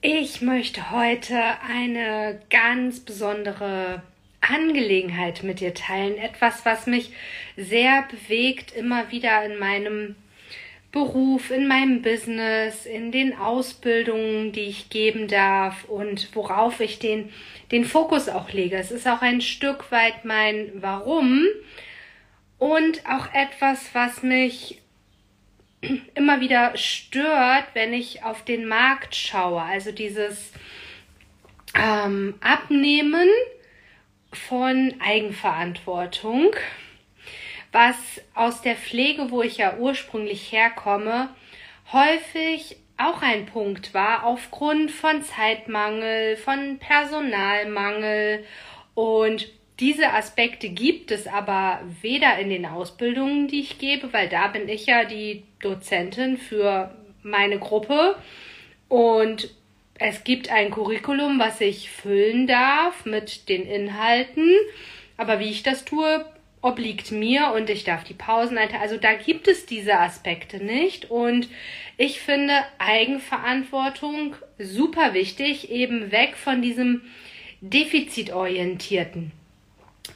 Ich 0.00 0.42
möchte 0.42 0.90
heute 0.90 1.40
eine 1.66 2.40
ganz 2.50 3.00
besondere 3.00 4.02
Angelegenheit 4.40 5.42
mit 5.42 5.60
dir 5.60 5.74
teilen. 5.74 6.18
Etwas, 6.18 6.64
was 6.66 6.86
mich 6.86 7.10
sehr 7.56 8.06
bewegt, 8.10 8.76
immer 8.76 9.10
wieder 9.10 9.44
in 9.44 9.58
meinem 9.58 10.16
Beruf, 10.92 11.50
in 11.50 11.66
meinem 11.66 12.02
Business, 12.02 12.86
in 12.86 13.10
den 13.10 13.36
Ausbildungen, 13.36 14.52
die 14.52 14.60
ich 14.60 14.90
geben 14.90 15.26
darf 15.26 15.84
und 15.86 16.28
worauf 16.36 16.80
ich 16.80 17.00
den, 17.00 17.30
den 17.72 17.84
Fokus 17.84 18.28
auch 18.28 18.52
lege. 18.52 18.76
Es 18.76 18.92
ist 18.92 19.08
auch 19.08 19.20
ein 19.20 19.40
Stück 19.40 19.90
weit 19.90 20.24
mein 20.24 20.70
Warum 20.74 21.46
und 22.58 23.02
auch 23.06 23.26
etwas, 23.34 23.92
was 23.92 24.22
mich 24.22 24.82
immer 26.14 26.40
wieder 26.40 26.76
stört, 26.76 27.66
wenn 27.74 27.92
ich 27.92 28.22
auf 28.22 28.44
den 28.44 28.66
Markt 28.66 29.14
schaue. 29.14 29.60
Also 29.60 29.92
dieses 29.92 30.52
ähm, 31.74 32.34
Abnehmen 32.40 33.28
von 34.32 34.94
Eigenverantwortung, 35.00 36.54
was 37.72 37.96
aus 38.34 38.62
der 38.62 38.76
Pflege, 38.76 39.30
wo 39.30 39.42
ich 39.42 39.58
ja 39.58 39.76
ursprünglich 39.76 40.52
herkomme, 40.52 41.28
häufig 41.92 42.76
auch 42.96 43.22
ein 43.22 43.46
Punkt 43.46 43.92
war 43.92 44.24
aufgrund 44.24 44.90
von 44.90 45.22
Zeitmangel, 45.22 46.36
von 46.36 46.78
Personalmangel 46.78 48.44
und 48.94 49.48
diese 49.80 50.12
Aspekte 50.12 50.68
gibt 50.68 51.10
es 51.10 51.26
aber 51.26 51.80
weder 52.00 52.38
in 52.38 52.48
den 52.48 52.64
Ausbildungen, 52.64 53.48
die 53.48 53.60
ich 53.60 53.78
gebe, 53.78 54.12
weil 54.12 54.28
da 54.28 54.46
bin 54.46 54.68
ich 54.68 54.86
ja 54.86 55.04
die 55.04 55.42
Dozentin 55.60 56.38
für 56.38 56.94
meine 57.22 57.58
Gruppe. 57.58 58.16
Und 58.88 59.52
es 59.98 60.22
gibt 60.22 60.50
ein 60.50 60.70
Curriculum, 60.70 61.40
was 61.40 61.60
ich 61.60 61.90
füllen 61.90 62.46
darf 62.46 63.04
mit 63.04 63.48
den 63.48 63.66
Inhalten, 63.66 64.50
aber 65.16 65.40
wie 65.40 65.50
ich 65.50 65.64
das 65.64 65.84
tue, 65.84 66.24
obliegt 66.62 67.10
mir 67.10 67.52
und 67.54 67.68
ich 67.68 67.82
darf 67.82 68.04
die 68.04 68.14
Pausen 68.14 68.56
einhalten. 68.56 68.82
Also 68.82 68.96
da 68.96 69.14
gibt 69.14 69.48
es 69.48 69.66
diese 69.66 69.98
Aspekte 69.98 70.62
nicht. 70.62 71.10
Und 71.10 71.48
ich 71.96 72.20
finde 72.20 72.54
Eigenverantwortung 72.78 74.36
super 74.58 75.14
wichtig, 75.14 75.70
eben 75.70 76.12
weg 76.12 76.36
von 76.36 76.62
diesem 76.62 77.02
defizitorientierten 77.60 79.32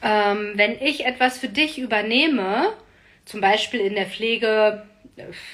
ähm, 0.01 0.53
wenn 0.55 0.81
ich 0.81 1.05
etwas 1.05 1.37
für 1.37 1.49
dich 1.49 1.77
übernehme, 1.77 2.73
zum 3.25 3.41
Beispiel 3.41 3.81
in 3.81 3.95
der 3.95 4.07
Pflege, 4.07 4.87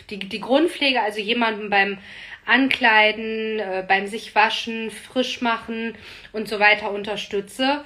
die, 0.09 0.19
die 0.19 0.39
Grundpflege, 0.39 1.01
also 1.01 1.19
jemanden 1.19 1.69
beim 1.69 1.97
Ankleiden, 2.45 3.59
äh, 3.59 3.83
beim 3.87 4.07
sich 4.07 4.35
waschen, 4.35 4.91
frisch 4.91 5.41
machen 5.41 5.95
und 6.31 6.47
so 6.47 6.59
weiter 6.59 6.91
unterstütze, 6.91 7.83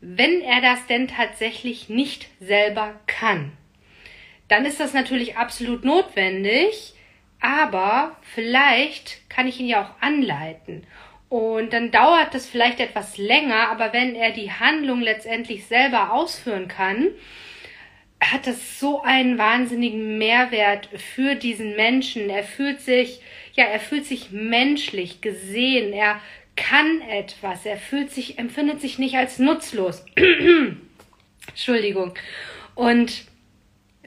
wenn 0.00 0.40
er 0.42 0.60
das 0.60 0.86
denn 0.86 1.08
tatsächlich 1.08 1.88
nicht 1.88 2.28
selber 2.40 2.98
kann, 3.06 3.52
dann 4.48 4.64
ist 4.64 4.80
das 4.80 4.94
natürlich 4.94 5.36
absolut 5.36 5.84
notwendig, 5.84 6.94
aber 7.40 8.16
vielleicht 8.34 9.28
kann 9.28 9.46
ich 9.46 9.60
ihn 9.60 9.68
ja 9.68 9.84
auch 9.84 10.02
anleiten. 10.02 10.86
Und 11.28 11.72
dann 11.72 11.90
dauert 11.90 12.32
das 12.32 12.48
vielleicht 12.48 12.80
etwas 12.80 13.18
länger, 13.18 13.68
aber 13.68 13.92
wenn 13.92 14.14
er 14.14 14.32
die 14.32 14.50
Handlung 14.50 15.02
letztendlich 15.02 15.66
selber 15.66 16.12
ausführen 16.12 16.68
kann, 16.68 17.08
hat 18.20 18.46
das 18.46 18.80
so 18.80 19.02
einen 19.02 19.38
wahnsinnigen 19.38 20.18
Mehrwert 20.18 20.88
für 20.96 21.34
diesen 21.34 21.76
Menschen. 21.76 22.30
Er 22.30 22.42
fühlt 22.42 22.80
sich, 22.80 23.20
ja, 23.52 23.64
er 23.64 23.80
fühlt 23.80 24.06
sich 24.06 24.30
menschlich 24.30 25.20
gesehen. 25.20 25.92
Er 25.92 26.20
kann 26.56 27.00
etwas. 27.02 27.64
Er 27.64 27.76
fühlt 27.76 28.10
sich, 28.10 28.38
empfindet 28.38 28.80
sich 28.80 28.98
nicht 28.98 29.16
als 29.16 29.38
nutzlos. 29.38 30.04
Entschuldigung. 31.48 32.14
Und 32.74 33.24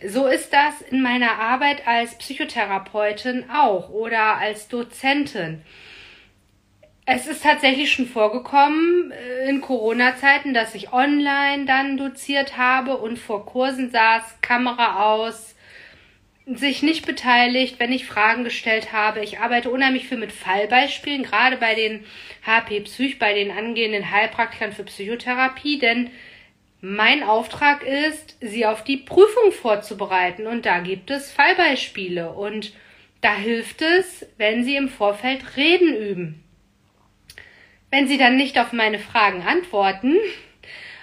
so 0.06 0.28
ist 0.28 0.52
das 0.52 0.82
in 0.82 1.02
meiner 1.02 1.40
Arbeit 1.40 1.88
als 1.88 2.18
Psychotherapeutin 2.18 3.50
auch 3.50 3.90
oder 3.90 4.38
als 4.38 4.68
Dozentin. 4.68 5.62
Es 7.06 7.26
ist 7.26 7.44
tatsächlich 7.44 7.92
schon 7.92 8.06
vorgekommen 8.08 9.12
äh, 9.12 9.50
in 9.50 9.62
Corona-Zeiten, 9.62 10.54
dass 10.54 10.76
ich 10.76 10.94
online 10.94 11.66
dann 11.66 11.98
doziert 11.98 12.58
habe 12.58 12.98
und 12.98 13.18
vor 13.18 13.46
Kursen 13.46 13.90
saß, 13.90 14.40
Kamera 14.42 15.04
aus, 15.04 15.56
sich 16.46 16.84
nicht 16.84 17.06
beteiligt, 17.06 17.80
wenn 17.80 17.92
ich 17.92 18.06
Fragen 18.06 18.44
gestellt 18.44 18.94
habe. 18.94 19.24
Ich 19.24 19.40
arbeite 19.40 19.72
unheimlich 19.72 20.08
viel 20.08 20.18
mit 20.18 20.32
Fallbeispielen, 20.32 21.24
gerade 21.24 21.58
bei 21.58 21.76
den 21.76 22.04
HP 22.46 22.82
Psych, 22.82 23.20
bei 23.20 23.34
den 23.34 23.52
angehenden 23.52 24.12
Heilpraktikern 24.12 24.72
für 24.72 24.84
Psychotherapie, 24.84 25.80
denn 25.80 26.12
mein 26.82 27.24
Auftrag 27.24 27.84
ist, 27.84 28.38
sie 28.42 28.66
auf 28.66 28.84
die 28.84 28.98
Prüfung 28.98 29.52
vorzubereiten 29.52 30.48
und 30.48 30.66
da 30.66 30.80
gibt 30.80 31.12
es 31.12 31.32
Fallbeispiele 31.32 32.32
und 32.32 32.74
da 33.22 33.36
hilft 33.36 33.82
es, 33.82 34.26
wenn 34.38 34.64
sie 34.64 34.76
im 34.76 34.90
Vorfeld 34.90 35.58
Reden 35.58 35.96
üben. 35.96 36.44
Wenn 37.92 38.08
sie 38.08 38.18
dann 38.18 38.38
nicht 38.38 38.58
auf 38.58 38.72
meine 38.72 39.00
Fragen 39.00 39.44
antworten, 39.44 40.16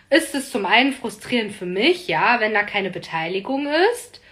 ist 0.08 0.35
es 0.35 0.50
zum 0.50 0.64
einen 0.64 0.94
frustrierend 0.94 1.52
für 1.52 1.67
mich, 1.67 2.08
ja, 2.08 2.40
wenn 2.40 2.55
da 2.55 2.62
keine 2.62 2.90
Beteiligung 2.90 3.69
ist 3.93 4.23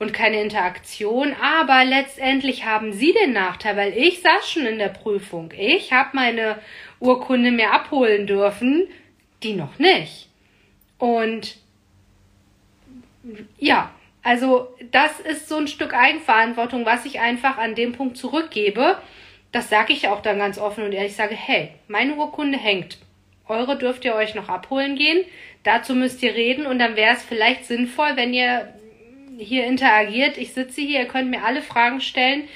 und 0.00 0.12
keine 0.12 0.42
Interaktion, 0.42 1.32
aber 1.40 1.84
letztendlich 1.84 2.66
haben 2.66 2.92
sie 2.92 3.12
den 3.12 3.32
Nachteil, 3.32 3.76
weil 3.76 3.96
ich 3.96 4.20
saß 4.20 4.50
schon 4.50 4.66
in 4.66 4.78
der 4.78 4.88
Prüfung. 4.88 5.52
Ich 5.56 5.92
habe 5.92 6.10
meine 6.14 6.58
Urkunde 6.98 7.52
mir 7.52 7.72
abholen 7.72 8.26
dürfen, 8.26 8.88
die 9.44 9.54
noch 9.54 9.78
nicht. 9.78 10.28
Und 10.98 11.56
ja, 13.58 13.92
also 14.24 14.74
das 14.90 15.20
ist 15.20 15.48
so 15.48 15.56
ein 15.56 15.68
Stück 15.68 15.94
Eigenverantwortung, 15.94 16.84
was 16.84 17.04
ich 17.04 17.20
einfach 17.20 17.58
an 17.58 17.76
dem 17.76 17.92
Punkt 17.92 18.16
zurückgebe 18.16 18.98
das 19.52 19.68
sage 19.68 19.92
ich 19.92 20.08
auch 20.08 20.22
dann 20.22 20.38
ganz 20.38 20.58
offen 20.58 20.84
und 20.84 20.92
ehrlich, 20.92 21.14
sage, 21.14 21.34
hey, 21.34 21.70
meine 21.86 22.14
Urkunde 22.14 22.58
hängt. 22.58 22.98
Eure 23.46 23.76
dürft 23.76 24.04
ihr 24.04 24.14
euch 24.14 24.34
noch 24.34 24.48
abholen 24.48 24.96
gehen. 24.96 25.24
Dazu 25.62 25.94
müsst 25.94 26.22
ihr 26.22 26.34
reden 26.34 26.66
und 26.66 26.78
dann 26.78 26.96
wäre 26.96 27.14
es 27.14 27.22
vielleicht 27.22 27.66
sinnvoll, 27.66 28.16
wenn 28.16 28.32
ihr 28.32 28.72
hier 29.38 29.66
interagiert. 29.66 30.38
Ich 30.38 30.54
sitze 30.54 30.80
hier, 30.80 31.00
ihr 31.00 31.08
könnt 31.08 31.30
mir 31.30 31.44
alle 31.44 31.62
Fragen 31.62 32.00
stellen, 32.00 32.48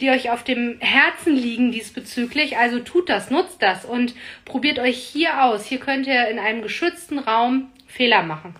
die 0.00 0.10
euch 0.10 0.30
auf 0.30 0.44
dem 0.44 0.78
Herzen 0.80 1.34
liegen 1.34 1.72
diesbezüglich. 1.72 2.58
Also 2.58 2.80
tut 2.80 3.08
das, 3.08 3.30
nutzt 3.30 3.62
das 3.62 3.84
und 3.84 4.14
probiert 4.44 4.78
euch 4.78 4.98
hier 4.98 5.44
aus. 5.44 5.66
Hier 5.66 5.78
könnt 5.78 6.06
ihr 6.06 6.28
in 6.28 6.38
einem 6.38 6.62
geschützten 6.62 7.18
Raum 7.18 7.70
Fehler 7.86 8.22
machen. 8.22 8.54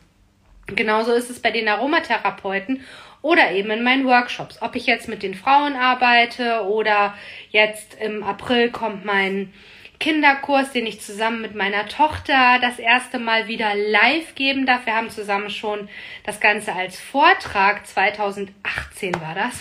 Genauso 0.66 1.12
ist 1.12 1.30
es 1.30 1.40
bei 1.40 1.50
den 1.50 1.68
Aromatherapeuten 1.68 2.82
oder 3.22 3.52
eben 3.52 3.70
in 3.70 3.82
meinen 3.82 4.04
Workshops. 4.06 4.60
Ob 4.60 4.76
ich 4.76 4.86
jetzt 4.86 5.08
mit 5.08 5.22
den 5.22 5.34
Frauen 5.34 5.74
arbeite 5.74 6.64
oder 6.64 7.14
jetzt 7.50 7.96
im 8.00 8.22
April 8.22 8.70
kommt 8.70 9.04
mein 9.04 9.52
Kinderkurs, 10.00 10.72
den 10.72 10.84
ich 10.84 11.00
zusammen 11.00 11.40
mit 11.40 11.54
meiner 11.54 11.86
Tochter 11.86 12.58
das 12.60 12.80
erste 12.80 13.20
Mal 13.20 13.46
wieder 13.46 13.76
live 13.76 14.34
geben 14.34 14.66
darf. 14.66 14.84
Wir 14.84 14.96
haben 14.96 15.10
zusammen 15.10 15.48
schon 15.48 15.88
das 16.24 16.40
Ganze 16.40 16.72
als 16.72 17.00
Vortrag, 17.00 17.86
2018 17.86 19.14
war 19.20 19.36
das, 19.36 19.60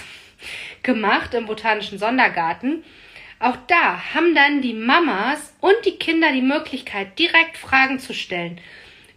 gemacht 0.81 1.36
im 1.36 1.46
Botanischen 1.46 2.00
Sondergarten. 2.00 2.84
Auch 3.40 3.57
da 3.68 4.14
haben 4.16 4.34
dann 4.34 4.62
die 4.62 4.74
Mamas 4.74 5.56
und 5.62 5.75
die 5.86 5.98
Kinder 5.98 6.31
die 6.31 6.42
Möglichkeit, 6.42 7.19
direkt 7.19 7.57
Fragen 7.57 8.00
zu 8.00 8.16
stellen 8.16 8.60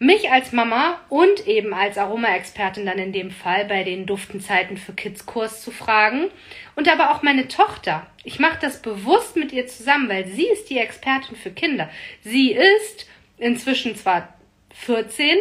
mich 0.05 0.31
als 0.31 0.53
Mama 0.53 1.01
und 1.09 1.47
eben 1.47 1.73
als 1.73 1.99
Aromaexpertin 1.99 2.85
dann 2.85 2.99
in 2.99 3.13
dem 3.13 3.31
Fall 3.31 3.65
bei 3.65 3.85
den 3.85 4.07
Duftenzeiten 4.07 4.77
für 4.77 4.93
Kids 4.93 5.27
Kurs 5.27 5.63
zu 5.63 5.71
fragen 5.71 6.31
und 6.77 6.89
aber 6.89 7.11
auch 7.11 7.23
meine 7.23 7.49
Tochter. 7.49 8.07
Ich 8.23 8.39
mache 8.39 8.59
das 8.61 8.83
bewusst 8.83 9.37
mit 9.37 9.53
ihr 9.53 9.67
zusammen, 9.67 10.09
weil 10.09 10.27
sie 10.27 10.47
ist 10.47 10.69
die 10.69 10.79
Expertin 10.79 11.37
für 11.37 11.51
Kinder. 11.51 11.89
Sie 12.23 12.53
ist 12.53 13.07
inzwischen 13.39 13.97
zwar 13.97 14.35
14, 14.75 15.39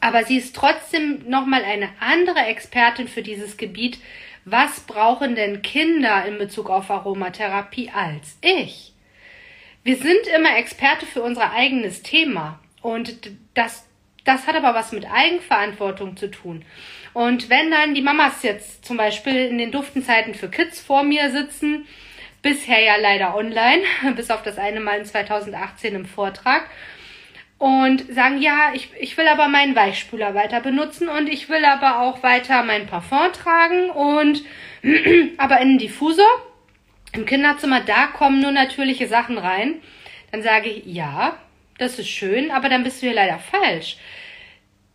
aber 0.00 0.24
sie 0.24 0.36
ist 0.36 0.54
trotzdem 0.54 1.28
nochmal 1.28 1.64
eine 1.64 1.88
andere 2.00 2.40
Expertin 2.40 3.08
für 3.08 3.22
dieses 3.22 3.56
Gebiet. 3.56 3.98
Was 4.44 4.80
brauchen 4.80 5.36
denn 5.36 5.62
Kinder 5.62 6.26
in 6.26 6.36
Bezug 6.36 6.68
auf 6.68 6.90
Aromatherapie 6.90 7.90
als 7.94 8.36
ich? 8.42 8.92
Wir 9.84 9.96
sind 9.96 10.26
immer 10.36 10.56
Experte 10.58 11.06
für 11.06 11.22
unser 11.22 11.52
eigenes 11.52 12.02
Thema. 12.02 12.58
Und 12.82 13.30
das, 13.54 13.86
das 14.24 14.46
hat 14.46 14.56
aber 14.56 14.74
was 14.74 14.92
mit 14.92 15.06
Eigenverantwortung 15.10 16.16
zu 16.16 16.30
tun. 16.30 16.64
Und 17.12 17.48
wenn 17.48 17.70
dann 17.70 17.94
die 17.94 18.02
Mamas 18.02 18.42
jetzt 18.42 18.84
zum 18.84 18.96
Beispiel 18.96 19.46
in 19.46 19.58
den 19.58 19.72
Duftenzeiten 19.72 20.34
für 20.34 20.48
Kids 20.48 20.80
vor 20.80 21.04
mir 21.04 21.30
sitzen, 21.30 21.86
bisher 22.42 22.80
ja 22.80 22.96
leider 22.96 23.36
online, 23.36 23.82
bis 24.16 24.30
auf 24.30 24.42
das 24.42 24.58
eine 24.58 24.80
Mal 24.80 24.98
in 24.98 25.04
2018 25.04 25.94
im 25.94 26.06
Vortrag, 26.06 26.68
und 27.58 28.12
sagen, 28.12 28.42
ja, 28.42 28.72
ich, 28.74 28.90
ich 28.98 29.16
will 29.16 29.28
aber 29.28 29.48
meinen 29.48 29.76
Weichspüler 29.76 30.34
weiter 30.34 30.60
benutzen 30.60 31.08
und 31.08 31.28
ich 31.28 31.48
will 31.48 31.64
aber 31.64 32.00
auch 32.00 32.22
weiter 32.22 32.62
mein 32.62 32.86
Parfum 32.86 33.32
tragen 33.32 33.90
und 33.90 34.44
aber 35.38 35.60
in 35.60 35.70
den 35.70 35.78
Diffusor 35.78 36.26
im 37.12 37.24
Kinderzimmer, 37.24 37.80
da 37.80 38.08
kommen 38.08 38.40
nur 38.40 38.50
natürliche 38.50 39.06
Sachen 39.06 39.38
rein. 39.38 39.80
Dann 40.32 40.42
sage 40.42 40.68
ich, 40.68 40.84
ja, 40.84 41.38
das 41.78 41.98
ist 41.98 42.08
schön, 42.08 42.50
aber 42.50 42.68
dann 42.68 42.84
bist 42.84 43.02
du 43.02 43.06
hier 43.06 43.14
leider 43.14 43.38
falsch. 43.38 43.96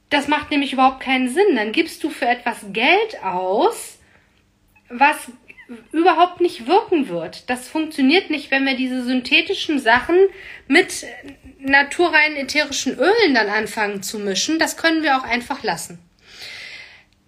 Das 0.10 0.28
macht 0.28 0.50
nämlich 0.52 0.74
überhaupt 0.74 1.02
keinen 1.02 1.30
Sinn. 1.30 1.56
Dann 1.56 1.72
gibst 1.72 2.04
du 2.04 2.10
für 2.10 2.28
etwas 2.28 2.66
Geld 2.72 3.24
aus, 3.24 4.00
was 4.90 5.32
überhaupt 5.92 6.42
nicht 6.42 6.68
wirken 6.68 7.10
wird. 7.10 7.50
Das 7.50 7.68
funktioniert 7.68 8.30
nicht, 8.32 8.50
wenn 8.50 8.66
wir 8.66 8.76
diese 8.76 9.04
synthetischen 9.04 9.80
Sachen 9.80 10.18
mit 10.68 11.06
naturreinen 11.60 12.38
ätherischen 12.38 12.98
Ölen 12.98 13.36
dann 13.36 13.50
anfangen 13.50 14.02
zu 14.02 14.18
mischen. 14.18 14.58
Das 14.58 14.78
können 14.78 15.04
wir 15.04 15.18
auch 15.18 15.24
einfach 15.24 15.62
lassen. 15.62 16.00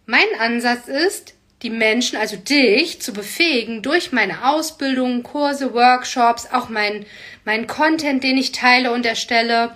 Mein 0.08 0.28
Ansatz 0.40 0.88
ist, 0.88 1.36
die 1.62 1.70
Menschen, 1.70 2.18
also 2.18 2.38
dich, 2.38 3.02
zu 3.02 3.14
befähigen 3.14 3.82
durch 3.82 4.12
meine 4.12 4.48
Ausbildung, 4.50 5.24
Kurse, 5.24 5.74
Workshops, 5.74 6.48
auch 6.52 6.70
mein, 6.70 7.06
mein 7.46 7.68
Content, 7.68 8.24
den 8.24 8.38
ich 8.38 8.52
teile 8.52 8.92
und 8.92 9.06
erstelle, 9.06 9.76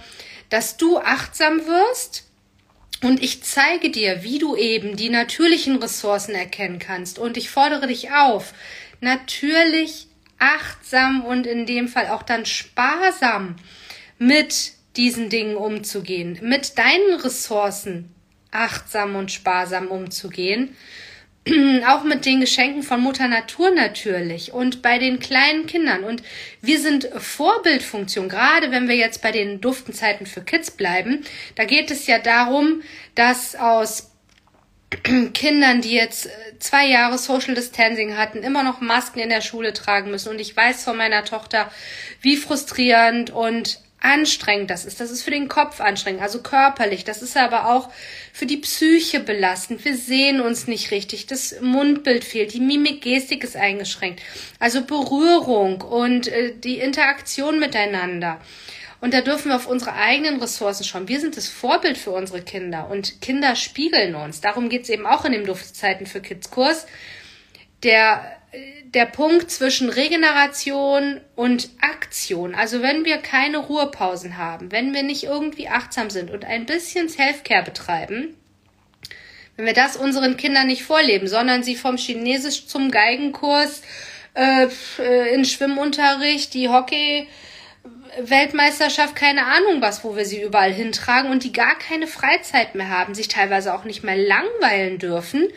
dass 0.49 0.77
du 0.77 0.97
achtsam 0.97 1.65
wirst 1.67 2.25
und 3.01 3.21
ich 3.21 3.43
zeige 3.43 3.91
dir, 3.91 4.23
wie 4.23 4.39
du 4.39 4.55
eben 4.55 4.95
die 4.95 5.09
natürlichen 5.09 5.77
Ressourcen 5.77 6.33
erkennen 6.33 6.79
kannst. 6.79 7.19
Und 7.19 7.37
ich 7.37 7.49
fordere 7.49 7.87
dich 7.87 8.11
auf, 8.11 8.53
natürlich 9.01 10.07
achtsam 10.39 11.23
und 11.23 11.45
in 11.45 11.65
dem 11.65 11.87
Fall 11.87 12.07
auch 12.09 12.23
dann 12.23 12.45
sparsam 12.45 13.57
mit 14.17 14.71
diesen 14.95 15.29
Dingen 15.29 15.55
umzugehen, 15.55 16.39
mit 16.41 16.77
deinen 16.77 17.19
Ressourcen 17.19 18.13
achtsam 18.51 19.15
und 19.15 19.31
sparsam 19.31 19.87
umzugehen 19.87 20.75
auch 21.87 22.03
mit 22.03 22.25
den 22.25 22.39
Geschenken 22.39 22.81
von 22.81 23.01
Mutter 23.01 23.27
Natur 23.27 23.69
natürlich 23.69 24.51
und 24.51 24.81
bei 24.81 24.97
den 24.97 25.19
kleinen 25.19 25.67
Kindern. 25.67 26.03
Und 26.03 26.23
wir 26.61 26.79
sind 26.79 27.09
Vorbildfunktion, 27.15 28.29
gerade 28.29 28.71
wenn 28.71 28.87
wir 28.87 28.95
jetzt 28.95 29.21
bei 29.21 29.31
den 29.31 29.61
Duftenzeiten 29.61 30.25
für 30.25 30.41
Kids 30.41 30.71
bleiben. 30.71 31.23
Da 31.55 31.65
geht 31.65 31.91
es 31.91 32.07
ja 32.07 32.17
darum, 32.19 32.81
dass 33.13 33.55
aus 33.55 34.11
Kindern, 35.33 35.81
die 35.81 35.93
jetzt 35.93 36.29
zwei 36.59 36.87
Jahre 36.87 37.17
Social 37.17 37.53
Distancing 37.53 38.17
hatten, 38.17 38.39
immer 38.39 38.63
noch 38.63 38.81
Masken 38.81 39.19
in 39.19 39.29
der 39.29 39.41
Schule 39.41 39.73
tragen 39.73 40.09
müssen. 40.09 40.29
Und 40.29 40.41
ich 40.41 40.55
weiß 40.55 40.83
von 40.83 40.97
meiner 40.97 41.25
Tochter, 41.25 41.71
wie 42.21 42.37
frustrierend 42.37 43.29
und 43.29 43.79
anstrengend 43.99 44.69
das 44.69 44.85
ist. 44.85 44.99
Das 44.99 45.11
ist 45.11 45.23
für 45.23 45.31
den 45.31 45.47
Kopf 45.47 45.81
anstrengend, 45.81 46.21
also 46.21 46.41
körperlich. 46.41 47.03
Das 47.03 47.21
ist 47.21 47.35
aber 47.37 47.69
auch 47.73 47.89
für 48.33 48.45
die 48.45 48.57
Psyche 48.57 49.19
belastend. 49.19 49.83
Wir 49.83 49.97
sehen 49.97 50.41
uns 50.41 50.67
nicht 50.67 50.91
richtig. 50.91 51.25
Das 51.25 51.59
Mundbild 51.61 52.23
fehlt. 52.23 52.53
Die 52.53 52.59
Mimik-Gestik 52.59 53.43
ist 53.43 53.55
eingeschränkt. 53.55 54.21
Also 54.59 54.83
Berührung 54.83 55.81
und 55.81 56.27
äh, 56.27 56.53
die 56.55 56.77
Interaktion 56.77 57.59
miteinander. 57.59 58.39
Und 59.01 59.13
da 59.13 59.21
dürfen 59.21 59.49
wir 59.49 59.55
auf 59.55 59.67
unsere 59.67 59.93
eigenen 59.93 60.39
Ressourcen 60.39 60.83
schauen. 60.83 61.07
Wir 61.07 61.19
sind 61.19 61.37
das 61.37 61.47
Vorbild 61.47 61.97
für 61.97 62.11
unsere 62.11 62.41
Kinder 62.41 62.89
und 62.89 63.21
Kinder 63.21 63.55
spiegeln 63.55 64.15
uns. 64.15 64.41
Darum 64.41 64.69
geht 64.69 64.83
es 64.83 64.89
eben 64.89 65.05
auch 65.05 65.25
in 65.25 65.33
dem 65.33 65.45
Duftzeiten 65.45 66.05
für 66.05 66.21
Kids 66.21 66.49
Kurs. 66.49 66.87
Der 67.83 68.39
der 68.95 69.05
Punkt 69.05 69.51
zwischen 69.51 69.89
Regeneration 69.89 71.19
und 71.35 71.69
Aktion. 71.81 72.55
Also 72.55 72.81
wenn 72.81 73.03
wir 73.03 73.17
keine 73.17 73.57
Ruhepausen 73.57 74.37
haben, 74.37 74.71
wenn 74.71 74.93
wir 74.93 75.03
nicht 75.03 75.23
irgendwie 75.23 75.67
achtsam 75.67 76.09
sind 76.09 76.31
und 76.31 76.45
ein 76.45 76.65
bisschen 76.65 77.09
Self-Care 77.09 77.63
betreiben, 77.63 78.35
wenn 79.57 79.65
wir 79.65 79.73
das 79.73 79.97
unseren 79.97 80.37
Kindern 80.37 80.67
nicht 80.67 80.83
vorleben, 80.83 81.27
sondern 81.27 81.63
sie 81.63 81.75
vom 81.75 81.97
Chinesisch 81.97 82.67
zum 82.67 82.91
Geigenkurs 82.91 83.81
äh, 84.33 84.67
äh 84.99 85.33
in 85.33 85.45
Schwimmunterricht, 85.45 86.53
die 86.53 86.69
Hockey 86.69 87.27
Weltmeisterschaft, 88.19 89.15
keine 89.15 89.45
Ahnung 89.45 89.81
was, 89.81 90.03
wo 90.03 90.15
wir 90.15 90.25
sie 90.25 90.41
überall 90.41 90.71
hintragen 90.71 91.31
und 91.31 91.43
die 91.43 91.51
gar 91.51 91.77
keine 91.77 92.07
Freizeit 92.07 92.75
mehr 92.75 92.89
haben, 92.89 93.13
sich 93.13 93.27
teilweise 93.27 93.73
auch 93.73 93.83
nicht 93.83 94.03
mehr 94.03 94.17
langweilen 94.17 94.99
dürfen 94.99 95.49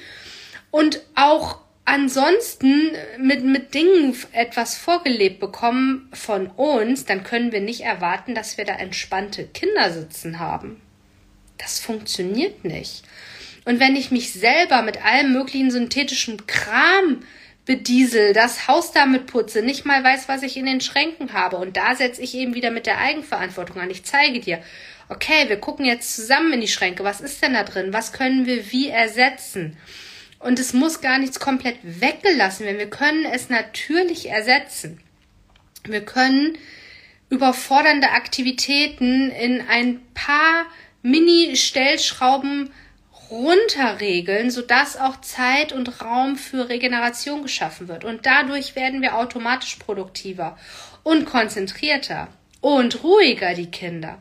und 0.70 1.00
auch 1.14 1.58
ansonsten 1.88 2.92
mit, 3.18 3.44
mit 3.44 3.74
Dingen 3.74 4.14
etwas 4.32 4.76
vorgelebt 4.76 5.40
bekommen 5.40 6.08
von 6.12 6.48
uns, 6.48 7.06
dann 7.06 7.24
können 7.24 7.50
wir 7.50 7.60
nicht 7.60 7.80
erwarten, 7.80 8.34
dass 8.34 8.58
wir 8.58 8.64
da 8.64 8.74
entspannte 8.74 9.46
Kinder 9.46 9.90
sitzen 9.90 10.38
haben. 10.38 10.80
Das 11.56 11.80
funktioniert 11.80 12.64
nicht. 12.64 13.04
Und 13.64 13.80
wenn 13.80 13.96
ich 13.96 14.10
mich 14.10 14.32
selber 14.32 14.82
mit 14.82 15.04
allem 15.04 15.32
möglichen 15.32 15.70
synthetischen 15.70 16.46
Kram 16.46 17.22
bediesel, 17.64 18.32
das 18.32 18.68
Haus 18.68 18.92
damit 18.92 19.26
putze, 19.26 19.62
nicht 19.62 19.84
mal 19.84 20.04
weiß, 20.04 20.28
was 20.28 20.42
ich 20.42 20.56
in 20.56 20.66
den 20.66 20.80
Schränken 20.80 21.32
habe. 21.32 21.56
Und 21.56 21.76
da 21.76 21.94
setze 21.94 22.22
ich 22.22 22.34
eben 22.34 22.54
wieder 22.54 22.70
mit 22.70 22.86
der 22.86 22.98
Eigenverantwortung 22.98 23.80
an. 23.80 23.90
Ich 23.90 24.04
zeige 24.04 24.40
dir, 24.40 24.62
okay, 25.08 25.48
wir 25.48 25.56
gucken 25.56 25.84
jetzt 25.84 26.14
zusammen 26.14 26.52
in 26.52 26.60
die 26.60 26.68
Schränke. 26.68 27.04
Was 27.04 27.20
ist 27.20 27.42
denn 27.42 27.54
da 27.54 27.64
drin? 27.64 27.92
Was 27.92 28.12
können 28.12 28.46
wir 28.46 28.70
wie 28.72 28.88
ersetzen? 28.88 29.76
Und 30.38 30.58
es 30.58 30.72
muss 30.72 31.00
gar 31.00 31.18
nichts 31.18 31.40
komplett 31.40 31.78
weggelassen 31.82 32.64
werden. 32.66 32.78
Wir 32.78 32.90
können 32.90 33.24
es 33.24 33.48
natürlich 33.48 34.28
ersetzen. 34.28 35.00
Wir 35.84 36.04
können 36.04 36.56
überfordernde 37.28 38.10
Aktivitäten 38.10 39.30
in 39.30 39.62
ein 39.68 40.00
paar 40.14 40.66
Mini-Stellschrauben 41.02 42.70
runterregeln, 43.30 44.50
sodass 44.50 44.96
auch 44.96 45.20
Zeit 45.20 45.72
und 45.72 46.00
Raum 46.00 46.36
für 46.36 46.68
Regeneration 46.68 47.42
geschaffen 47.42 47.88
wird. 47.88 48.04
Und 48.04 48.24
dadurch 48.24 48.74
werden 48.74 49.02
wir 49.02 49.16
automatisch 49.16 49.76
produktiver 49.76 50.58
und 51.02 51.26
konzentrierter 51.26 52.28
und 52.60 53.02
ruhiger, 53.02 53.54
die 53.54 53.70
Kinder. 53.70 54.20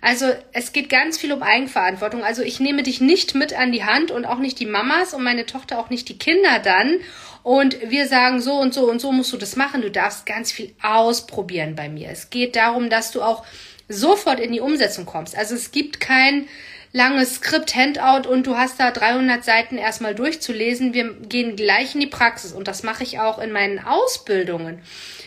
Also 0.00 0.26
es 0.52 0.72
geht 0.72 0.88
ganz 0.88 1.18
viel 1.18 1.32
um 1.32 1.42
Eigenverantwortung. 1.42 2.24
Also 2.24 2.42
ich 2.42 2.58
nehme 2.58 2.82
dich 2.82 3.00
nicht 3.00 3.34
mit 3.34 3.52
an 3.52 3.70
die 3.70 3.84
Hand 3.84 4.10
und 4.10 4.24
auch 4.24 4.38
nicht 4.38 4.58
die 4.58 4.66
Mamas 4.66 5.12
und 5.12 5.22
meine 5.22 5.44
Tochter 5.44 5.78
auch 5.78 5.90
nicht 5.90 6.08
die 6.08 6.18
Kinder 6.18 6.58
dann. 6.58 6.98
Und 7.42 7.90
wir 7.90 8.06
sagen 8.06 8.40
so 8.40 8.54
und 8.54 8.72
so 8.72 8.90
und 8.90 9.00
so 9.00 9.12
musst 9.12 9.32
du 9.32 9.36
das 9.36 9.56
machen. 9.56 9.82
Du 9.82 9.90
darfst 9.90 10.24
ganz 10.24 10.52
viel 10.52 10.74
ausprobieren 10.82 11.74
bei 11.74 11.88
mir. 11.88 12.08
Es 12.10 12.30
geht 12.30 12.56
darum, 12.56 12.88
dass 12.88 13.12
du 13.12 13.22
auch 13.22 13.44
sofort 13.88 14.40
in 14.40 14.52
die 14.52 14.60
Umsetzung 14.60 15.04
kommst. 15.04 15.36
Also 15.36 15.54
es 15.54 15.70
gibt 15.70 16.00
kein 16.00 16.46
langes 16.92 17.36
Skript-Handout 17.36 18.28
und 18.28 18.46
du 18.46 18.56
hast 18.56 18.80
da 18.80 18.90
300 18.90 19.44
Seiten 19.44 19.76
erstmal 19.76 20.14
durchzulesen. 20.14 20.94
Wir 20.94 21.12
gehen 21.12 21.56
gleich 21.56 21.94
in 21.94 22.00
die 22.00 22.06
Praxis 22.06 22.52
und 22.52 22.68
das 22.68 22.82
mache 22.82 23.02
ich 23.02 23.20
auch 23.20 23.38
in 23.38 23.52
meinen 23.52 23.78
Ausbildungen. 23.78 24.80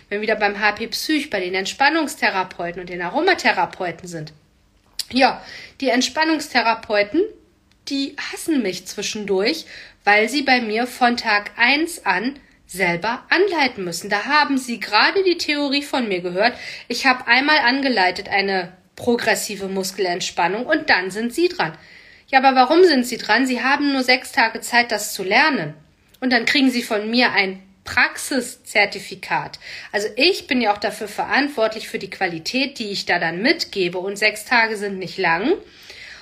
Wenn 0.09 0.19
wir 0.19 0.23
wieder 0.23 0.35
beim 0.35 0.59
HP 0.59 0.87
Psych, 0.87 1.29
bei 1.29 1.39
den 1.39 1.53
Entspannungstherapeuten 1.53 2.81
und 2.81 2.89
den 2.89 3.01
Aromatherapeuten 3.01 4.07
sind 4.07 4.33
ja, 5.11 5.43
die 5.81 5.89
Entspannungstherapeuten, 5.89 7.21
die 7.89 8.15
hassen 8.31 8.61
mich 8.61 8.87
zwischendurch, 8.87 9.65
weil 10.03 10.29
sie 10.29 10.41
bei 10.41 10.61
mir 10.61 10.87
von 10.87 11.17
Tag 11.17 11.51
1 11.57 12.05
an 12.05 12.39
selber 12.73 13.23
anleiten 13.29 13.83
müssen. 13.83 14.09
Da 14.09 14.25
haben 14.25 14.57
Sie 14.57 14.79
gerade 14.79 15.23
die 15.23 15.37
Theorie 15.37 15.83
von 15.83 16.07
mir 16.07 16.21
gehört. 16.21 16.53
Ich 16.87 17.05
habe 17.05 17.27
einmal 17.27 17.59
angeleitet 17.59 18.29
eine 18.29 18.73
progressive 18.95 19.67
Muskelentspannung 19.67 20.65
und 20.65 20.89
dann 20.89 21.11
sind 21.11 21.33
Sie 21.33 21.49
dran. 21.49 21.77
Ja, 22.27 22.39
aber 22.39 22.55
warum 22.55 22.83
sind 22.83 23.05
Sie 23.05 23.17
dran? 23.17 23.45
Sie 23.45 23.63
haben 23.63 23.93
nur 23.93 24.03
sechs 24.03 24.31
Tage 24.31 24.59
Zeit, 24.61 24.91
das 24.91 25.13
zu 25.13 25.23
lernen. 25.23 25.75
Und 26.19 26.31
dann 26.31 26.45
kriegen 26.45 26.71
Sie 26.71 26.81
von 26.81 27.09
mir 27.09 27.31
ein 27.31 27.61
Praxiszertifikat. 27.83 29.59
Also 29.91 30.07
ich 30.15 30.47
bin 30.47 30.61
ja 30.61 30.73
auch 30.73 30.77
dafür 30.77 31.07
verantwortlich 31.07 31.89
für 31.89 31.99
die 31.99 32.09
Qualität, 32.09 32.79
die 32.79 32.91
ich 32.91 33.05
da 33.05 33.19
dann 33.19 33.41
mitgebe. 33.41 33.97
Und 33.97 34.17
sechs 34.17 34.45
Tage 34.45 34.77
sind 34.77 34.99
nicht 34.99 35.17
lang. 35.17 35.53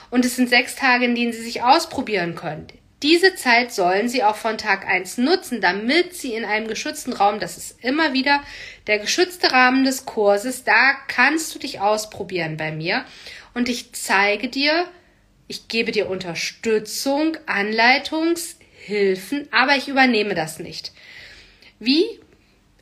Und 0.10 0.26
es 0.26 0.36
sind 0.36 0.50
sechs 0.50 0.76
Tage, 0.76 1.06
in 1.06 1.16
denen 1.16 1.34
Sie 1.34 1.42
sich 1.42 1.64
ausprobieren 1.64 2.36
können. 2.36 2.68
Diese 3.02 3.34
Zeit 3.34 3.74
sollen 3.74 4.10
Sie 4.10 4.24
auch 4.24 4.36
von 4.36 4.60
Tag 4.60 4.88
1 4.88 5.18
nutzen, 5.18 5.60
damit 5.60 6.16
Sie 6.16 6.36
in 6.36 6.46
einem 6.46 6.68
geschützten 6.68 7.14
Raum, 7.14 7.40
das 7.40 7.58
ist 7.58 7.84
immer 7.84 8.14
wieder 8.14 8.44
der 8.86 9.00
geschützte 9.00 9.52
Rahmen 9.52 9.86
des 9.86 10.06
Kurses, 10.06 10.64
da 10.64 10.94
kannst 11.08 11.56
du 11.56 11.60
dich 11.60 11.80
ausprobieren 11.80 12.58
bei 12.58 12.72
mir 12.72 13.04
und 13.56 13.70
ich 13.70 13.94
zeige 13.94 14.50
dir, 14.50 14.88
ich 15.48 15.68
gebe 15.68 15.92
dir 15.92 16.10
Unterstützung, 16.10 17.38
Anleitungshilfen, 17.48 19.48
aber 19.52 19.78
ich 19.78 19.88
übernehme 19.88 20.36
das 20.36 20.60
nicht. 20.60 20.92
Wie 21.82 22.06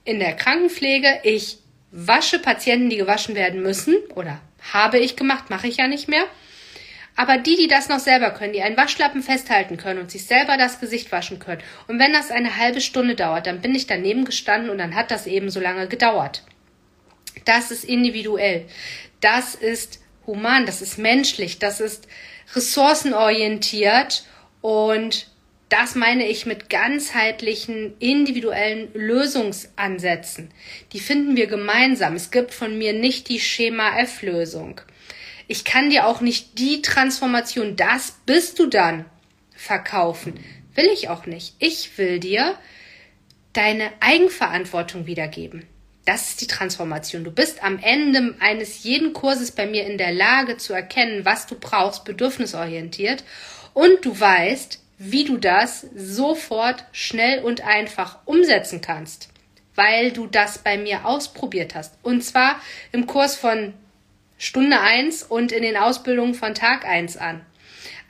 in 0.04 0.20
der 0.20 0.36
Krankenpflege, 0.36 1.22
ich 1.24 1.60
wasche 1.90 2.38
Patienten, 2.38 2.90
die 2.90 2.98
gewaschen 2.98 3.34
werden 3.34 3.62
müssen 3.62 3.96
oder 4.14 4.42
habe 4.74 5.00
ich 5.00 5.16
gemacht, 5.16 5.50
mache 5.50 5.70
ich 5.70 5.78
ja 5.78 5.88
nicht 5.88 6.10
mehr. 6.10 6.26
Aber 7.16 7.38
die, 7.38 7.56
die 7.56 7.70
das 7.70 7.88
noch 7.88 8.00
selber 8.00 8.32
können, 8.32 8.52
die 8.52 8.62
einen 8.62 8.76
Waschlappen 8.76 9.24
festhalten 9.24 9.78
können 9.78 10.02
und 10.02 10.12
sich 10.12 10.26
selber 10.26 10.58
das 10.58 10.82
Gesicht 10.82 11.14
waschen 11.14 11.40
können, 11.40 11.64
und 11.88 11.98
wenn 11.98 12.12
das 12.12 12.30
eine 12.30 12.58
halbe 12.58 12.82
Stunde 12.82 13.16
dauert, 13.16 13.48
dann 13.48 13.62
bin 13.62 13.74
ich 13.74 13.88
daneben 13.88 14.26
gestanden 14.26 14.70
und 14.70 14.80
dann 14.80 14.96
hat 14.96 15.12
das 15.12 15.28
eben 15.28 15.50
so 15.50 15.62
lange 15.62 15.88
gedauert. 15.88 16.44
Das 17.46 17.72
ist 17.72 17.86
individuell. 17.86 18.66
Das 19.22 19.56
ist 19.56 20.02
human, 20.28 20.66
das 20.66 20.82
ist 20.82 20.98
menschlich, 20.98 21.58
das 21.58 21.80
ist 21.80 22.06
ressourcenorientiert 22.54 24.26
und 24.60 25.30
das 25.70 25.96
meine 25.96 26.28
ich 26.28 26.46
mit 26.46 26.70
ganzheitlichen, 26.70 27.96
individuellen 28.00 28.90
Lösungsansätzen. 28.94 30.52
Die 30.94 31.00
finden 31.00 31.36
wir 31.36 31.48
gemeinsam. 31.48 32.16
Es 32.16 32.32
gibt 32.32 32.54
von 32.54 32.78
mir 32.78 32.94
nicht 32.94 33.30
die 33.30 33.40
Schema 33.40 34.00
F-Lösung. 34.00 34.82
Ich 35.48 35.64
kann 35.66 35.90
dir 35.90 36.08
auch 36.08 36.22
nicht 36.22 36.60
die 36.60 36.82
Transformation, 36.82 37.76
das 37.76 38.20
bist 38.26 38.60
du 38.60 38.68
dann, 38.68 39.06
verkaufen. 39.56 40.40
Will 40.76 40.90
ich 40.94 41.10
auch 41.10 41.26
nicht. 41.26 41.56
Ich 41.60 41.98
will 41.98 42.20
dir 42.20 42.56
deine 43.54 43.92
Eigenverantwortung 44.00 45.06
wiedergeben. 45.06 45.66
Das 46.06 46.30
ist 46.30 46.42
die 46.42 46.48
Transformation. 46.48 47.24
Du 47.24 47.32
bist 47.32 47.64
am 47.64 47.78
Ende 47.80 48.36
eines 48.40 48.84
jeden 48.84 49.14
Kurses 49.14 49.52
bei 49.52 49.68
mir 49.68 49.86
in 49.86 49.98
der 49.98 50.12
Lage 50.12 50.58
zu 50.58 50.74
erkennen, 50.74 51.26
was 51.26 51.46
du 51.46 51.56
brauchst, 51.60 52.06
bedürfnisorientiert. 52.06 53.24
Und 53.74 54.06
du 54.06 54.20
weißt, 54.20 54.80
wie 55.00 55.24
du 55.24 55.38
das 55.38 55.88
sofort, 55.96 56.84
schnell 56.92 57.42
und 57.42 57.62
einfach 57.62 58.20
umsetzen 58.26 58.82
kannst, 58.82 59.30
weil 59.74 60.12
du 60.12 60.28
das 60.28 60.60
bei 60.60 60.78
mir 60.78 61.06
ausprobiert 61.06 61.74
hast. 61.74 61.96
Und 62.04 62.22
zwar 62.22 62.62
im 62.92 63.08
Kurs 63.08 63.36
von 63.38 63.74
Stunde 64.38 64.80
eins 64.80 65.24
und 65.24 65.54
in 65.54 65.64
den 65.64 65.78
Ausbildungen 65.78 66.36
von 66.36 66.54
Tag 66.54 66.86
eins 66.86 67.16
an. 67.16 67.42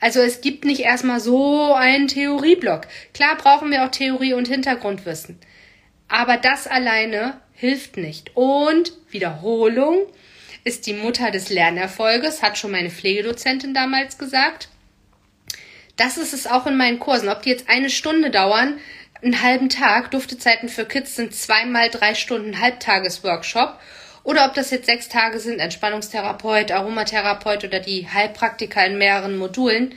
Also 0.00 0.20
es 0.20 0.40
gibt 0.40 0.64
nicht 0.64 0.80
erstmal 0.80 1.20
so 1.20 1.74
einen 1.74 2.08
Theorieblock. 2.08 2.82
Klar 3.14 3.36
brauchen 3.36 3.70
wir 3.70 3.84
auch 3.84 3.90
Theorie 3.90 4.32
und 4.32 4.48
Hintergrundwissen. 4.48 5.38
Aber 6.08 6.38
das 6.38 6.66
alleine 6.66 7.40
hilft 7.52 7.98
nicht. 7.98 8.32
Und 8.34 8.94
Wiederholung 9.10 10.06
ist 10.64 10.86
die 10.86 10.94
Mutter 10.94 11.30
des 11.30 11.50
Lernerfolges, 11.50 12.42
hat 12.42 12.58
schon 12.58 12.72
meine 12.72 12.90
Pflegedozentin 12.90 13.74
damals 13.74 14.18
gesagt. 14.18 14.68
Das 16.00 16.16
ist 16.16 16.32
es 16.32 16.46
auch 16.46 16.66
in 16.66 16.78
meinen 16.78 16.98
Kursen. 16.98 17.28
Ob 17.28 17.42
die 17.42 17.50
jetzt 17.50 17.68
eine 17.68 17.90
Stunde 17.90 18.30
dauern, 18.30 18.78
einen 19.20 19.42
halben 19.42 19.68
Tag, 19.68 20.10
Duftezeiten 20.10 20.70
für 20.70 20.86
Kids 20.86 21.14
sind 21.14 21.34
zweimal 21.34 21.90
drei 21.90 22.14
Stunden 22.14 22.58
Halbtagesworkshop 22.58 23.78
oder 24.24 24.46
ob 24.46 24.54
das 24.54 24.70
jetzt 24.70 24.86
sechs 24.86 25.10
Tage 25.10 25.40
sind, 25.40 25.60
Entspannungstherapeut, 25.60 26.72
Aromatherapeut 26.72 27.64
oder 27.64 27.80
die 27.80 28.08
Heilpraktiker 28.08 28.86
in 28.86 28.96
mehreren 28.96 29.36
Modulen. 29.36 29.94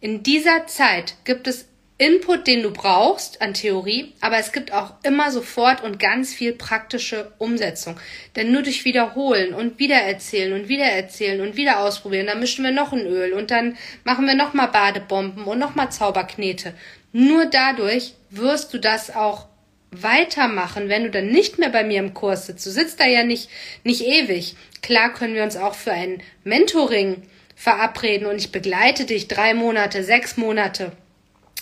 In 0.00 0.22
dieser 0.22 0.66
Zeit 0.68 1.16
gibt 1.24 1.46
es 1.48 1.68
Input, 1.98 2.46
den 2.46 2.62
du 2.62 2.72
brauchst 2.72 3.40
an 3.40 3.54
Theorie, 3.54 4.12
aber 4.20 4.36
es 4.36 4.52
gibt 4.52 4.70
auch 4.70 4.92
immer 5.02 5.30
sofort 5.30 5.82
und 5.82 5.98
ganz 5.98 6.34
viel 6.34 6.52
praktische 6.52 7.32
Umsetzung. 7.38 7.98
Denn 8.36 8.52
nur 8.52 8.62
durch 8.62 8.84
Wiederholen 8.84 9.54
und 9.54 9.78
Wiedererzählen 9.78 10.52
und 10.52 10.68
Wiedererzählen 10.68 11.40
und 11.40 11.56
wieder 11.56 11.80
ausprobieren, 11.80 12.26
dann 12.26 12.40
mischen 12.40 12.64
wir 12.64 12.70
noch 12.70 12.92
ein 12.92 13.06
Öl 13.06 13.32
und 13.32 13.50
dann 13.50 13.78
machen 14.04 14.26
wir 14.26 14.34
nochmal 14.34 14.68
Badebomben 14.68 15.44
und 15.44 15.58
nochmal 15.58 15.90
Zauberknete. 15.90 16.74
Nur 17.12 17.46
dadurch 17.46 18.12
wirst 18.28 18.74
du 18.74 18.78
das 18.78 19.14
auch 19.16 19.46
weitermachen, 19.90 20.90
wenn 20.90 21.04
du 21.04 21.10
dann 21.10 21.28
nicht 21.28 21.58
mehr 21.58 21.70
bei 21.70 21.82
mir 21.82 22.00
im 22.00 22.12
Kurs 22.12 22.44
sitzt. 22.44 22.66
Du 22.66 22.70
sitzt 22.70 23.00
da 23.00 23.06
ja 23.06 23.24
nicht, 23.24 23.48
nicht 23.84 24.02
ewig. 24.02 24.54
Klar 24.82 25.14
können 25.14 25.34
wir 25.34 25.44
uns 25.44 25.56
auch 25.56 25.74
für 25.74 25.92
ein 25.92 26.22
Mentoring 26.44 27.22
verabreden 27.54 28.26
und 28.26 28.36
ich 28.36 28.52
begleite 28.52 29.06
dich 29.06 29.28
drei 29.28 29.54
Monate, 29.54 30.04
sechs 30.04 30.36
Monate. 30.36 30.92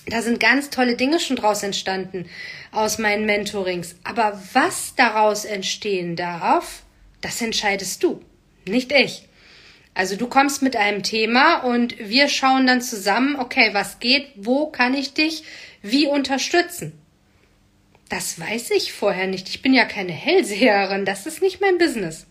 Da 0.07 0.21
sind 0.21 0.39
ganz 0.39 0.71
tolle 0.71 0.97
Dinge 0.97 1.19
schon 1.19 1.37
draus 1.37 1.63
entstanden 1.63 2.29
aus 2.73 2.99
meinen 2.99 3.25
Mentorings. 3.25 3.97
Aber 4.05 4.41
was 4.53 4.95
daraus 4.97 5.45
entstehen 5.45 6.17
darf, 6.17 6.83
das 7.21 7.41
entscheidest 7.41 8.03
du, 8.03 8.21
nicht 8.67 8.93
ich. 8.93 9.27
Also 9.95 10.17
du 10.17 10.27
kommst 10.27 10.61
mit 10.61 10.77
einem 10.77 11.03
Thema 11.03 11.59
und 11.59 11.97
wir 11.99 12.29
schauen 12.29 12.67
dann 12.67 12.83
zusammen, 12.83 13.37
okay, 13.37 13.71
was 13.73 14.01
geht, 14.01 14.27
wo 14.37 14.67
kann 14.67 14.93
ich 14.95 15.15
dich 15.15 15.45
wie 15.83 16.07
unterstützen? 16.07 16.99
Das 18.09 18.39
weiß 18.39 18.71
ich 18.73 18.93
vorher 18.93 19.27
nicht. 19.27 19.49
Ich 19.49 19.63
bin 19.63 19.73
ja 19.73 19.85
keine 19.85 20.13
Hellseherin. 20.13 21.05
Das 21.05 21.27
ist 21.27 21.41
nicht 21.41 21.61
mein 21.61 21.79
Business. 21.79 22.27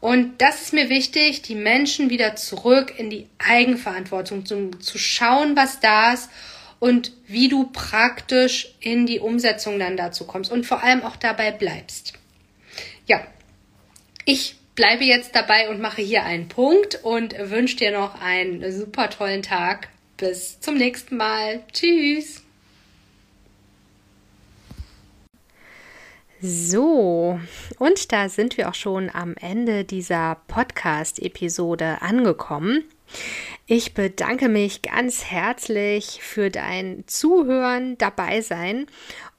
Und 0.00 0.40
das 0.40 0.62
ist 0.62 0.72
mir 0.72 0.88
wichtig, 0.88 1.42
die 1.42 1.56
Menschen 1.56 2.08
wieder 2.08 2.36
zurück 2.36 2.94
in 2.96 3.10
die 3.10 3.26
Eigenverantwortung 3.38 4.46
zu, 4.46 4.70
zu 4.78 4.98
schauen, 4.98 5.56
was 5.56 5.80
da 5.80 6.12
ist 6.12 6.30
und 6.78 7.12
wie 7.26 7.48
du 7.48 7.68
praktisch 7.72 8.74
in 8.80 9.06
die 9.06 9.20
Umsetzung 9.20 9.78
dann 9.78 9.96
dazu 9.96 10.26
kommst 10.26 10.50
und 10.52 10.66
vor 10.66 10.82
allem 10.82 11.02
auch 11.02 11.16
dabei 11.16 11.50
bleibst. 11.50 12.14
Ja, 13.06 13.26
ich 14.24 14.56
bleibe 14.74 15.04
jetzt 15.04 15.34
dabei 15.34 15.70
und 15.70 15.80
mache 15.80 16.02
hier 16.02 16.24
einen 16.24 16.48
Punkt 16.48 17.00
und 17.02 17.34
wünsche 17.50 17.76
dir 17.76 17.90
noch 17.90 18.20
einen 18.20 18.70
super 18.72 19.10
tollen 19.10 19.42
Tag. 19.42 19.88
Bis 20.16 20.60
zum 20.60 20.76
nächsten 20.76 21.16
Mal. 21.16 21.64
Tschüss. 21.72 22.42
So, 26.40 27.40
und 27.78 28.12
da 28.12 28.28
sind 28.28 28.56
wir 28.56 28.68
auch 28.68 28.74
schon 28.74 29.10
am 29.12 29.34
Ende 29.40 29.82
dieser 29.82 30.36
Podcast-Episode 30.46 32.00
angekommen. 32.00 32.84
Ich 33.70 33.92
bedanke 33.92 34.48
mich 34.48 34.80
ganz 34.80 35.26
herzlich 35.26 36.20
für 36.22 36.48
dein 36.48 37.04
Zuhören, 37.06 37.98
dabei 37.98 38.40
sein 38.40 38.86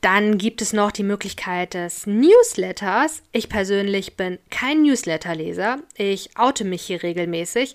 Dann 0.00 0.38
gibt 0.38 0.62
es 0.62 0.72
noch 0.72 0.92
die 0.92 1.02
Möglichkeit 1.02 1.74
des 1.74 2.06
Newsletters. 2.06 3.22
Ich 3.32 3.48
persönlich 3.48 4.16
bin 4.16 4.38
kein 4.48 4.82
Newsletterleser. 4.82 5.78
Ich 5.96 6.38
oute 6.38 6.64
mich 6.64 6.82
hier 6.82 7.02
regelmäßig. 7.02 7.74